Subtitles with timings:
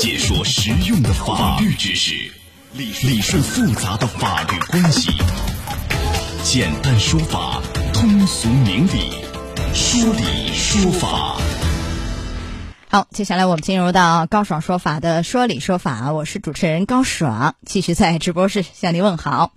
[0.00, 2.14] 解说实用的法律知识，
[2.72, 5.10] 理理顺复杂的法律关系，
[6.44, 7.60] 简单说法，
[7.92, 9.10] 通俗明理，
[9.74, 11.40] 说理说法。
[12.88, 19.50] 好，接下来我们进入到高爽说法的说理说法，我是主持人高爽，继续在直播室向您问好。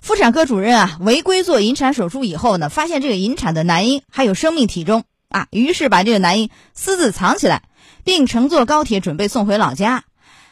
[0.00, 7.62] 妇产科主任啊，违规做引产手术以后呢，发现这个引产的男婴还有生命体征啊，于是把这个男婴私自藏起来，
[8.06, 10.04] 并乘坐高铁准备送回老家。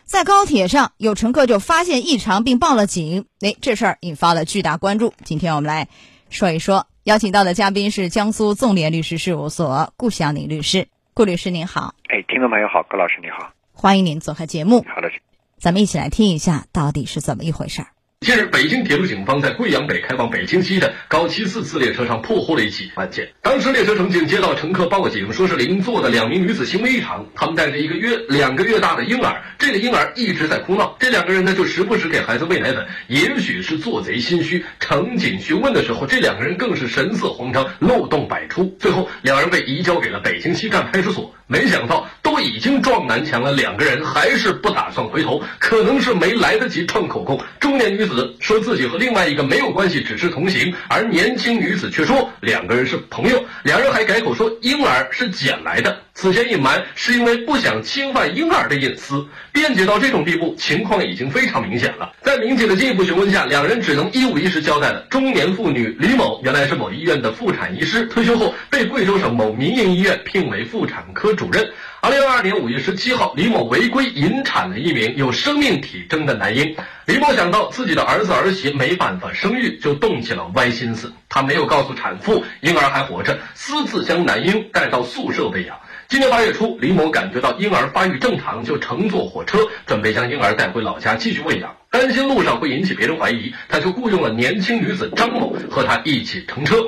[0.04, 5.14] 在高铁上，有乘客就发现异常并报了警，哎，这事儿引发了巨大关注。
[5.25, 5.86] 今天我们来
[6.31, 10.89] 说一说，邀请到的嘉宾是江苏纵联律师事务所顾晓宁律师。
[11.14, 14.84] 顾律师您好，哎，听众朋友好，高老师你好，欢迎您做客节目。
[14.93, 15.09] 好的，
[15.57, 17.93] 咱们一起来听一下到底是怎么一回事儿。
[18.24, 23.28] 近日，北京铁路警方在贵阳北开往北京西的高七四次列车上破获了一起案件。
[23.42, 30.96] 当时，列车乘警接到乘客报警，说是邻座的两名女子行为异常，他们带着一个月、两个月大的婴儿，这个婴儿一直在哭闹。
[30.98, 32.86] 这两个人呢，就时不时给孩子喂奶粉。
[33.08, 38.75] 也许是做贼心虚，乘警询问的时候，这两个人更是神色慌张，漏洞百出。
[38.81, 41.34] 最后，两人被移交给了北京西站派出所。
[41.47, 47.38] 没想到，都已经撞南墙了，两个人还是不打算回头，可能是没来得及串口供。
[47.61, 53.45] 中年女子说自己和另外一个没有关系，只是同行，而年轻女子却说两个人是朋友。
[53.62, 59.27] 两人还改口说婴儿是捡来的，此前隐瞒是因为不想侵犯婴儿的隐私。
[59.53, 62.12] 辩解到这种地步，情况已经非常明显了。
[62.23, 65.01] 在民警的进一步询问下，两人只能一五一十交代了。
[65.09, 71.69] 中年妇女李某原来是某医院的妇产医师，退休后被贵州省某民营医院聘为妇产科主任。
[72.05, 76.77] 二零二二年五月十七号，李某违规引产了一名有生命体征的男婴。
[77.06, 81.10] 李某想到自己的儿子儿媳没办法生育，就动起了歪心思。
[81.30, 85.78] 他没有告诉产妇婴儿还活着，私自将男婴带到宿舍喂养。
[86.06, 91.75] 今年八月初，李某感觉到婴儿发育正常，就乘坐火车准备将婴儿带回老家继续喂养。
[91.91, 96.84] 担心路上会引起别人怀疑，他就雇佣了年轻女子张某和他一起乘车。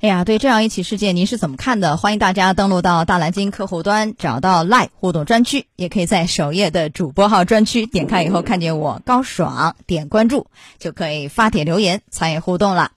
[0.00, 1.98] 哎呀，对这样一起事件，您是怎么看的？
[1.98, 10.46] 欢迎大家登录到大蓝鲸客户端，找到 Live 互动专区，也可以在首页的主播号专区点开以后，看见我高爽，点关注
[10.78, 12.92] 就可以发帖留言参与互动了。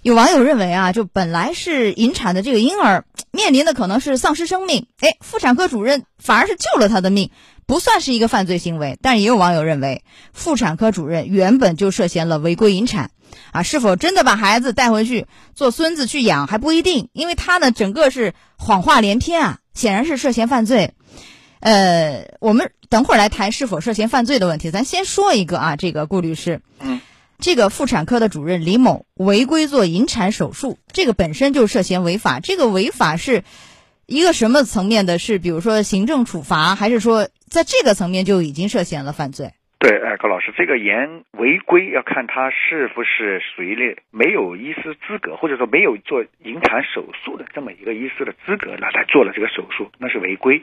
[0.00, 7.30] 有网友认为啊，就本来是引产的这个婴儿面临的可能是丧失生命，哎，妇产科主任反而是救了他的命，
[7.66, 8.98] 不算是一个犯罪行为。
[9.02, 13.10] 但也有网友认为，妇产科主任原本就涉嫌了违规引产。
[13.52, 20.94] 啊，是否真的把孩子带回去做孙子去养还不一定，因为他呢整个是谎话连篇啊，显然是涉嫌犯罪。
[21.60, 27.00] 呃，我们等会儿来谈是否涉嫌犯罪的问题，咱先说一个啊，这个顾律师，嗯，
[27.38, 32.40] 这个妇产科的主任李某违规做引产手术，这个本身就涉嫌违法。
[32.40, 33.44] 这个违法是
[34.06, 35.18] 一个什么层面的？
[35.18, 39.52] 是比如说行政处罚，还是说在这个层面就已经涉嫌了犯罪？
[39.80, 50.60] 对，哎，高老师，这个严违规要看他是不是属于那没有医师资格，或者说没有做引产手术的这么一个医师的资格呢，来做了这个手术，那是违规。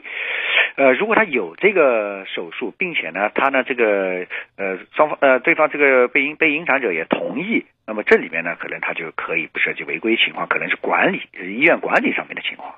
[0.76, 4.24] 呃，如果他有这个手术，并且呢，他呢这个
[4.56, 12.72] 呃双方呃对方这个被引被引产者也同意，那么这里面呢可能他就可以不涉及违规情况，可能是管理医院管理上面的情况。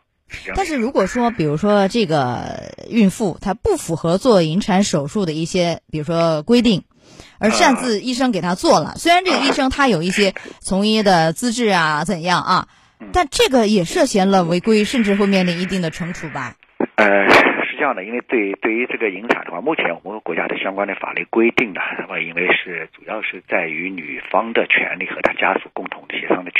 [0.55, 6.85] 但是如果说，比如说这个孕妇她不符合做引产手术的一些，比如说规定，
[7.39, 12.69] 而擅自医生给她做了，虽然这个医生他有一些 从医的资质啊怎样啊，
[13.13, 16.57] 但这个也涉嫌了违规，甚至会面临一定的惩处吧？
[16.97, 17.29] 呃。
[17.71, 26.60] 是这样的，因为对对于这个引产的话，目前我们国家的相关的法律规定呢，那么因为是主要是在于女方的权利和她家属共同协商的权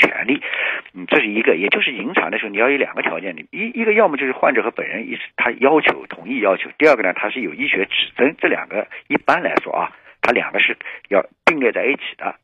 [1.11, 9.91] 这是一个，也就是引产的时候你要有两个条件，一一个要么就是患者和本人一他要求同意要求，第二个呢，他是有医学指征，这两个一般来说啊，
[10.21, 10.77] 他两个是
[11.09, 12.35] 要并列在一起的。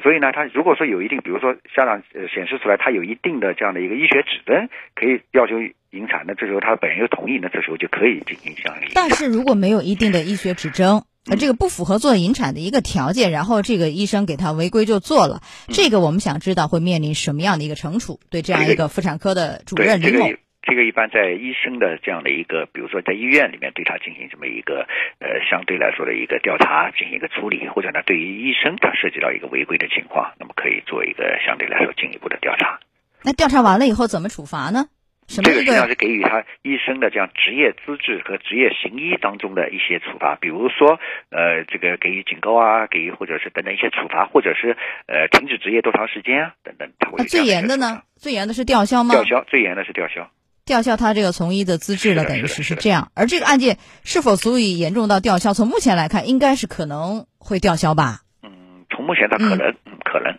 [0.00, 2.00] 所以呢，他如果说有一定，比如说家长
[2.32, 5.58] 显示出来他有一定的这样的一个医学指征，可以要求
[5.90, 8.88] 引产，那这时候他本人又同意，那这时候就可以进行相应。
[8.94, 18.20] 但是如果没有一定的医学指征，呃，这个不符合做引产的一个条件，然后这个医生给他违规就做了，这个我们想知道会面临什么样的一个惩处？
[18.30, 20.26] 对这样一个妇产科的主任李某。
[20.68, 24.86] 这个一般在医生的这样的一个，比如说在医院里面对他进行这么一个
[25.20, 32.80] 呃相对来说的一个调查，进行一个处理，或者呢对于医生他涉及到一个违规的情况，那么可以做一个相对来说进一步的调查。
[33.22, 34.86] 那调查完了以后怎么处罚呢？
[35.26, 41.00] 这个实际上是给予他医生的这样职业资质和职业行医当中的一些处罚，比如说
[41.30, 44.76] 呃这个给予警告啊，给予或者是等等一些处罚，或者是
[45.06, 46.92] 呃停止执业多长时间啊等等。
[46.98, 48.02] 他会最严的呢？
[48.16, 49.14] 最严的是吊销吗？
[49.14, 50.30] 吊销，最严的是吊销。
[50.64, 53.12] 吊销他这个从医的资质了，等于是是这样。
[53.14, 55.54] 而这个案件是否足以严重到吊销？
[55.54, 58.20] 从目前来看，应该是可能会吊销吧。
[58.42, 60.38] 嗯，从目前他可能，嗯，可能。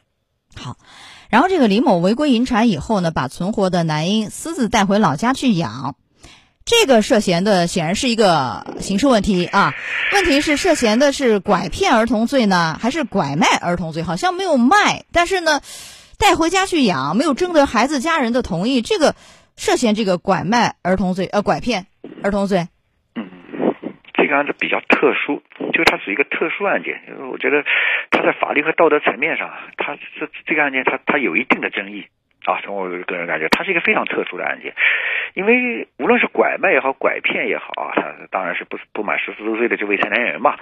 [1.30, 5.96] 然后这个李某违规引产以后呢，把存活的男婴私自带回老家去养，
[6.66, 9.74] 这个涉嫌的显然是一个刑事问题啊。
[10.14, 14.04] 问题是涉嫌的是拐骗儿童罪呢，还是拐卖儿童罪？
[14.04, 15.62] 好像没有卖，但是呢，
[16.18, 19.16] 带回家去养，没有征得孩子家人的同意，这个
[19.56, 21.88] 涉嫌这个拐卖儿童罪，呃，拐骗
[22.24, 22.68] 儿童罪。
[24.28, 25.42] 嗯，这个案子比较特殊，
[25.72, 27.02] 就它是一个特殊案件。
[27.08, 27.64] 因为我觉得
[28.12, 32.06] 它在法律和道德层面上，它这这个案件它它有一定的争议
[32.44, 32.60] 啊。
[32.62, 34.74] 从我个人感觉，它是一个非常特殊的案件，
[35.34, 40.58] 因为无论是拐卖也好，拐骗也好啊，他当然是不不满十四周岁的这未成年人嘛。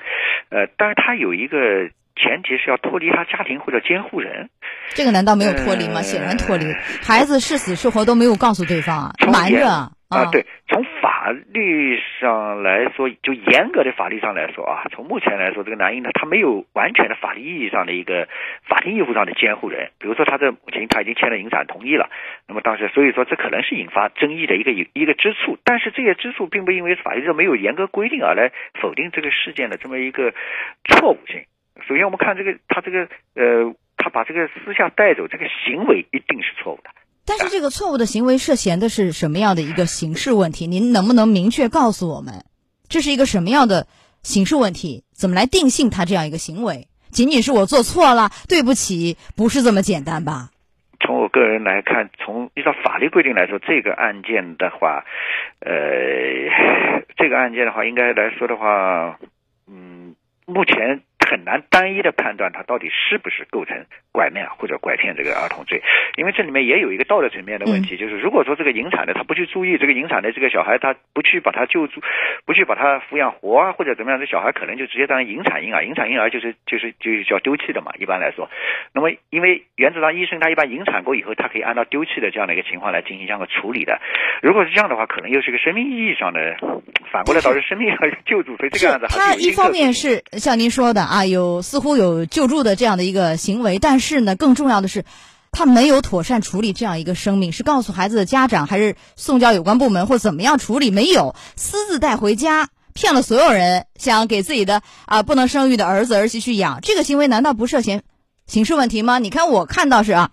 [0.50, 4.50] 呃，但是他有一个前提是要脱离他家庭或者监护人。
[4.89, 5.95] 这个难道没有脱离吗？
[5.95, 6.71] 呃显然脱离，
[7.01, 10.30] 孩子是死是活都没有告诉对方瞒着啊。
[10.31, 18.28] 对，从法律上来说，就严格的法律上来说啊，从目前来说，这个男婴呢，他没有完全的法律意义上的一个
[18.68, 19.92] 法定义务上的监护人。
[20.00, 22.10] 比如说，他的母亲他已经签了引产同意了，
[22.48, 25.57] 那么当时所以说这可能是引发争议的一个一个之处。
[25.63, 28.51] 但是这些之处并不因为法律上没有严格规定而来
[28.81, 30.34] 否定这个事件的这么一个
[30.86, 31.44] 错误性。
[31.88, 36.90] 首先，我们看这个他这个呃，他把这个私下带走这个行为一定是错误的。
[37.25, 40.68] 但是这个错误的行为涉嫌的是什么样的一个刑事问题？
[40.68, 42.45] 您能不能明确告诉我们，
[42.88, 43.88] 这是一个什么样的
[44.22, 45.04] 刑事问题？
[45.13, 46.88] 怎么来定性他这样一个行为？
[47.12, 50.50] 仅仅是我做错了，对不起，不是这么简单吧？
[51.00, 55.04] 从我个人来看，从依照法律规定来说，这个案件的话，
[55.60, 55.74] 呃，
[57.16, 59.18] 这个案件的话，应该来说的话，
[59.68, 65.81] 嗯，目前很难单一的判断他到底是不是构成拐卖或者拐骗这个儿童罪，
[66.16, 72.01] 因为这里面也有一个道德层面的问题，就是如果说这个引产的他不去注意这个引产的这个小孩，他不去把他救助，
[72.45, 78.50] 不去把他抚养活啊，或者怎么样，这小孩可能就直接当引产婴儿，引产婴儿就是就是就是叫丢弃的嘛，一般来说。
[78.94, 84.00] 那么因为原则上医生他一般引产过以后，他可以按照丢弃的这样的一个情况来进行这样的处理的。
[84.42, 86.56] 如果是这样的话，可能又是个生命意义上的，
[87.12, 95.06] 反过来导致生命上的救助，所以这是个案子还他是一方面是像您说的啊，有似乎有救助的这样的一个行为，但是呢，更重要的是。
[95.57, 100.91] 他没有妥善处理这样一个生命，是告诉孩子的家长，还是送交有关部门或怎么样处理？
[100.91, 108.03] 没有，私自带回家，骗了所有人，想给自己的啊不能生育的儿子儿媳去养，这个行为难道不涉嫌
[108.45, 109.17] 刑事问题吗？
[109.17, 110.31] 你看我看到是啊，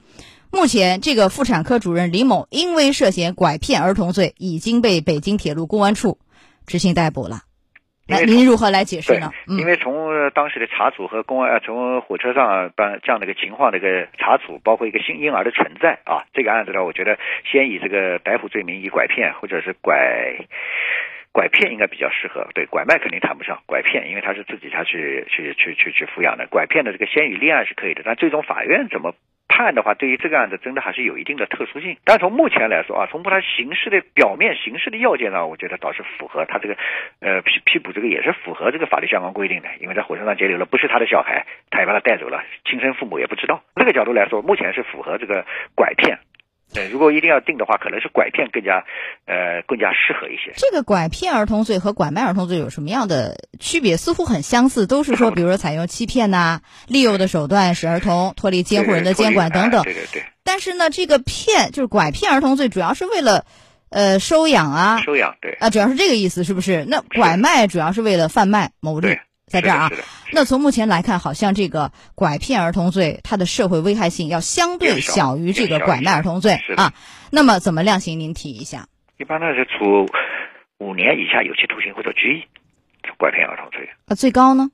[0.51, 6.19] 目前这个妇产科主任李某因为涉嫌拐骗儿童罪，已经被北京铁路公安处
[6.67, 7.43] 执行逮捕了。
[8.09, 19.97] 那，您如何来解释呢？，因为从呃当时的查处和公安，啊从火车上办这样的一个情况的一个查处，包括一个新婴儿的存在啊，这个案子呢，我觉得先以这个逮捕罪名以拐骗或者是拐。
[21.35, 29.15] 拐骗应该比较适合，对拐卖肯定谈不上，拐骗因为他是自己他去去去去去抚养的，拐骗的这个先予立案是可以的，但最终法院怎么
[29.53, 31.99] 判的话，对于这个案子真的还是有一定的特殊性。
[32.05, 36.77] 但从目前来说啊，从它形式的表面形式的要件上，我觉得倒是符合他这个
[37.21, 43.61] 呃批批捕这个也是符合这个法律相关规定的，因为在火车上截留了不是他的小孩，他也把他带走了，亲生父母也不知道。
[43.77, 45.45] 这个角度来说，目前是符合这个
[45.75, 46.19] 拐骗。
[46.73, 48.85] 对，如果一定要定的话，可能是拐骗更加
[49.27, 50.53] 呃更加适合一些。
[50.57, 53.97] 这个拐骗儿童罪和拐卖儿童罪有什么样的区别？
[53.97, 59.83] 似乎很相似，都是说， 比如说采用欺骗呐、利诱的手段使儿童脱离监护人的监管等等。
[59.85, 63.45] 对对对，但是呢，这个骗就是拐骗儿童罪，主要是为了
[63.91, 66.85] 呃收养啊收养对啊，主要是这个意思，是不是？
[66.87, 70.03] 那拐卖主要是为了贩卖牟利，在这儿啊是的。
[70.03, 76.95] 是的那从目前来看，好像这个拐骗儿童罪它的社会危害性要相对小小于这个拐卖儿童罪是啊。
[77.31, 78.19] 那么怎么量刑？
[78.19, 78.87] 您提一下。
[79.19, 80.07] 一般呢是处
[80.79, 82.45] 五年以下有期徒刑或者拘役，
[83.19, 83.89] 拐骗儿童罪。
[84.07, 84.71] 啊，最高呢？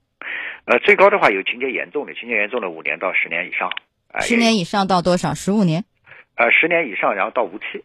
[0.64, 3.68] 呃，最高的话有情节严重的，情节严重的五年到十年以上。
[4.10, 5.34] 啊十年以上到多少？
[5.34, 5.84] 十五年
[6.36, 7.84] 呃，十年以上，然后到无期。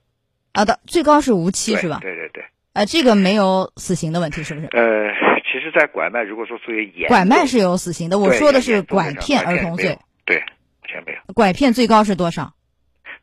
[0.54, 0.64] 啊？
[0.64, 2.00] 到最高是无期是吧？
[2.02, 2.46] 对对对。
[2.74, 4.68] 呃，这个没有死刑的问题是不是？
[4.72, 5.14] 呃，
[5.74, 9.98] 在拐卖如果说属于严拐卖是有死刑的，我说的是拐骗儿童罪。
[10.26, 11.34] 对，目前没有。
[11.34, 12.54] 拐骗最高是多少？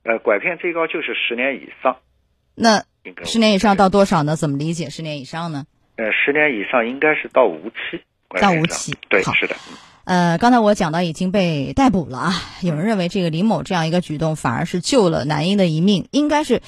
[0.03, 1.97] 呃，拐骗最高就是十年以上，
[2.55, 2.85] 那
[3.25, 4.37] 十年以上到多少呢？
[4.37, 5.65] 怎么理解十年以上呢？
[5.97, 8.03] 呃十年以上应该是到无期。
[8.41, 9.55] 到无期对，是的。
[9.71, 16.63] 嗯呃，刚才我讲到已经被逮捕了啊，有人认为这个李某这样一个举动反而是救了男婴的一命，应该是，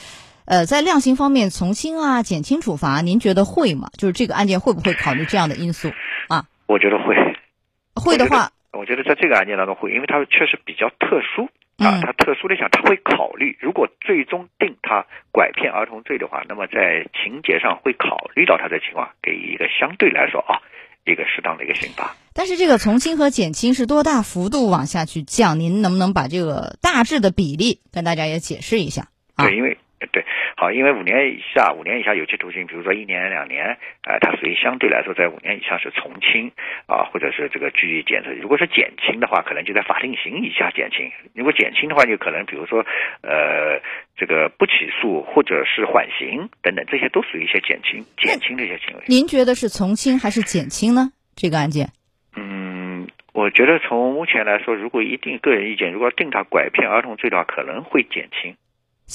[0.44, 3.90] 呃，在量刑方面从轻啊、减轻处罚，您觉得会吗？
[3.96, 5.90] 就是这个案件会不会考虑这样的因素
[6.28, 6.44] 啊？
[6.66, 7.14] 我觉得会。
[7.94, 11.44] 会的话，我觉得在这个案件当中会，因为它确实比较特殊
[11.76, 20.58] 啊，它特殊的想，他会考虑，如果最终定他拐骗儿童罪的话，那么在情节上会考虑到他的情况，给一个相对来说啊，
[21.04, 22.16] 一个适当的一个刑罚。
[22.32, 25.60] 但是这个从轻和减轻是多大幅度往下去降？
[25.60, 29.08] 您能不能把这个大致的比例跟大家也解释一下？
[29.36, 29.76] 对，因为。
[30.10, 30.24] 对，
[30.56, 36.50] 好，因为五年以下，五年以下有期徒刑，比如说一年、两年，呃，它属于相对来说在五年以上是从轻
[36.86, 41.10] 啊，或者是这个拘役减如果是减轻的话，可能就在法定刑以下减轻。
[41.34, 42.84] 如果减轻的话，就可能比如说
[43.22, 43.80] 呃，
[44.16, 49.02] 这个不起诉或者是缓刑等等，这些都属于一些减轻、减轻的一些行为。
[49.06, 51.12] 您觉得是从轻还是减轻呢？
[51.34, 51.88] 这个案件？
[52.36, 58.54] 嗯，我觉得从目前来说，如果一定个人意见，如果定他拐骗儿童罪的话，可能会减轻。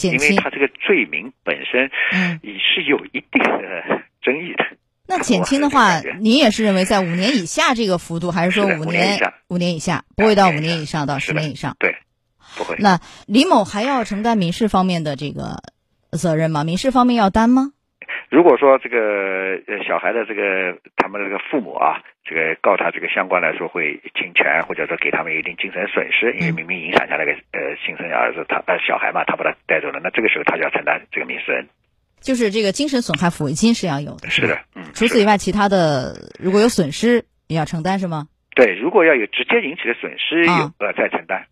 [0.03, 4.65] 因为他这个罪名本身，嗯，也是有一定的争议的。
[5.07, 11.77] 那减轻的话，您也是认为在五年以下这个幅度，还是说五年五年以下不会到五年以上到十年以上？
[11.79, 11.95] 对，
[12.57, 12.75] 不会。
[12.79, 15.63] 那李某还要承担民事方面的这个
[16.11, 16.65] 责任吗？
[16.65, 17.71] 民事方面要担吗？
[18.29, 18.97] 如果说这个
[19.67, 31.67] 呃小孩的这个他们这个父母啊，这个告他这个相关来说会侵权，或者说给他们一定精神损失，因为明明影响下那个呃新生儿子他呃小孩嘛，他把他带走了，那这个时候他就要承担这个民事人。
[32.19, 34.29] 就是这个精神损害抚慰金是要有的。
[34.29, 34.83] 是的，嗯。
[34.93, 38.27] 除此以外，其他的如果有损失也要承担是吗？
[38.55, 41.45] 对，如果要有直接引起的损失，有呃再承担。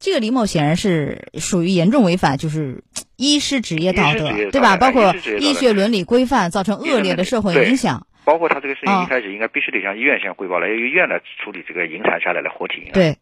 [0.00, 2.82] 这个李某显然是属于严重违反，就是
[3.16, 4.76] 医师职业道德，对吧？
[4.76, 8.06] 包括医学伦理规范，造成恶劣的社会影响。
[8.30, 12.88] 包括他这个事情一开始应该必须得向医院先汇报了，由医院来处理这个引产下来的活体。
[12.92, 13.16] 对。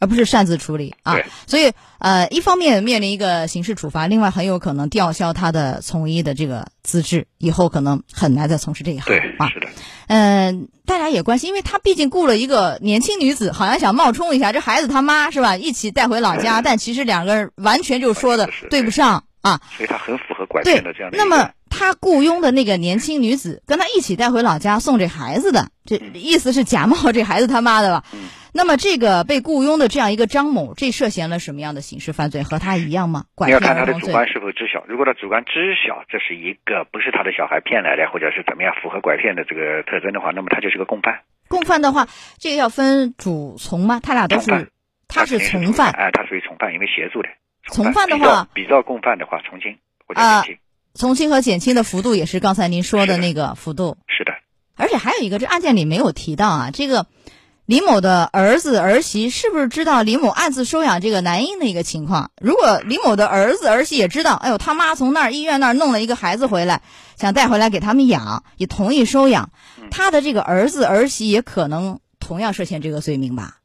[0.00, 1.14] 而不是擅自处理啊，
[1.46, 1.70] 所以
[2.00, 9.48] 呃，一方面面临一个刑事处罚，另外很有可能吊销他的从医的这个资质，以后可能很难再从事这一行啊。
[9.50, 9.68] 是的，
[10.08, 15.56] 嗯，大家也关心，因为他毕竟雇了一个年轻女子，好像想冒充一下这孩子他妈是吧？
[15.56, 19.60] 一起带回老家， 但其实两个人完全就说的对不上啊。
[19.76, 21.16] 所以他很符合拐骗的这样的。
[21.16, 21.48] 那么
[21.82, 28.04] 他雇佣的那个年轻女子跟他一起带回老家送这孩子的，这意思是假冒这孩子他妈的吧？
[28.54, 32.44] 那么，这个被雇佣的这样一个张某，这涉嫌了什么样的刑事犯罪？
[32.44, 33.24] 和他一样吗？
[33.46, 34.84] 你要看他的主观是否知晓。
[34.86, 41.22] 如果他主观知晓这是一个不是他的小孩骗来的，或者是怎么样符合拐骗的这个特征的话，那么他就是个共犯。
[41.48, 42.06] 共犯的话，
[42.38, 43.98] 这个要分主从吗？
[44.00, 44.70] 他俩都是，
[45.08, 45.90] 他是从犯。
[45.90, 47.28] 哎，他属于从犯，因为协助的。
[47.72, 50.61] 从犯的话，比照共犯的话，从轻或者减轻。
[50.94, 53.96] 从轻和减轻的幅度也是刚才您说的那个幅度。
[54.08, 54.32] 是的。
[54.76, 57.06] 而且还有一个，这案件里没有提到啊，这个。
[57.64, 62.32] 李某的儿子儿媳是不是知道李某暗自收养这个男婴的一个情况？
[62.42, 66.82] 如果李某的儿子儿媳也知道，哎呦，他妈从那儿医院那儿弄了一个孩子回来，
[67.16, 69.50] 想带回来给他们养，也同意收养，
[69.92, 73.58] 他的这个儿子儿媳也可能同样涉嫌这个罪名吧？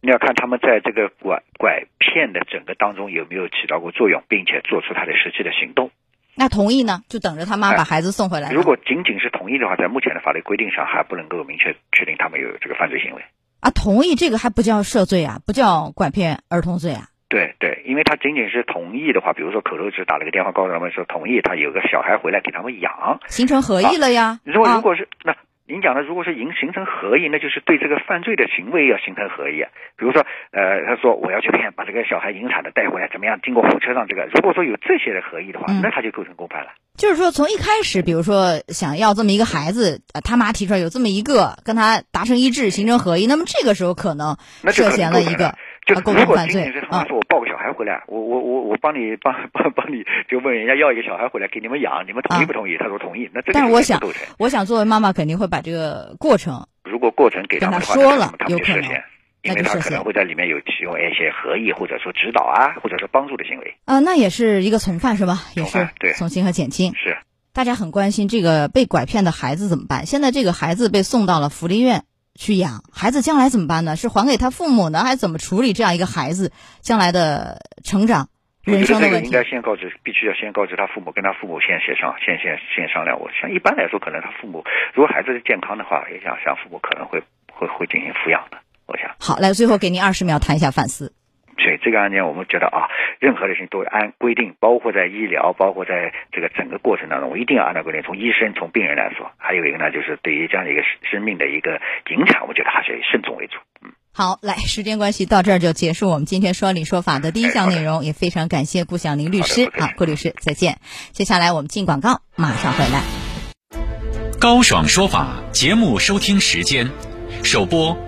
[0.00, 5.90] 你要看他们在这个拐拐骗的整个当中有没有起到过作用，并且做出他的实际的行动。
[6.38, 7.02] 那同意呢？
[7.08, 8.52] 就等着他妈把孩子送回来。
[8.52, 13.22] 如果仅仅是同意的话，在目前的法律规定上还不能够明确确定他们有这个犯罪行为。
[13.60, 17.08] 啊，同意这个还不叫涉罪啊，不叫拐骗儿童罪啊。
[17.28, 24.40] 对对，因为他仅仅是同意的话，比如说口头只打了个电话告诉他们说同意，他有个小孩回来给他们养，形成合意了呀。
[24.44, 25.34] 如果如果是那。
[25.68, 29.60] 您讲的，如果是形形成合意，那就是对这个犯罪的行为要形成合意。
[29.98, 33.38] 比如说，呃，他说我要去骗，把这个小孩引产的带回来，怎么样？
[33.44, 36.70] 经过火车上这个，如果说有这些的合意的话，那他就构成共犯了。
[36.96, 44.38] 就是说，从一开始，比如说想要这么一个孩子，他妈提出来有这么一个，跟他达成一致，形成合意，那么这个时候可能
[44.72, 45.54] 涉嫌了一个。
[45.88, 52.76] 就如果仅仅是他说我抱个小孩回来，我我我我帮你帮帮帮你，就问人家要一个小孩回来给你们养，你们同意不同意？
[52.78, 53.98] 他说同意，那这个但是我想，
[54.38, 58.84] 我想作为妈妈肯定会把这个过程，如果过程给他说了，有可能，
[59.42, 65.38] 因为他可能会在里面有提供一些合意或者说指导啊，或者说帮助的行为啊，那也是一个从犯是吧？
[65.56, 67.16] 也是对从轻和减轻是。
[67.54, 70.04] 大家很关心这个被拐骗的孩子怎么办？
[70.04, 72.04] 现在这个孩子被送到了福利院。
[72.38, 73.96] 去养孩子，将来怎么办呢？
[73.96, 78.28] 是还给他父母呢，还是怎么处理这样一个孩子将来的成长、
[78.62, 79.26] 人生的问题？
[79.26, 83.18] 应该先告知，必须要先告知他父母，跟他父母先协商，先先先商量。
[83.18, 84.62] 我像一般来说，可能他父母
[84.94, 88.58] 如果孩子是健康的话，也想想父母可能会会会进行抚养的。
[88.86, 89.10] 我想。
[89.18, 91.12] 好，来最后给您二十秒谈一下反思。
[91.58, 92.88] 所以这个案件，我们觉得啊，
[93.18, 98.02] 任何的事情都按规定，包括在医疗，包括在这个整个过程当中，我一定要按照规定。
[98.02, 103.58] 从医生、从病人来说，还有一个呢，就是对于这样的一个生命的一个影响，我觉得还是以慎重为主。
[103.82, 109.70] 嗯，好，来，时间关系到这儿就结束我们今天说理说法的第一项内容，也非常感谢顾晓宁律师。
[109.78, 110.78] 好，顾律师再见。
[111.12, 113.02] 接下来我们进广告，马上回来。
[114.40, 116.88] 高爽说法节目收听时间，
[117.42, 118.07] 首播。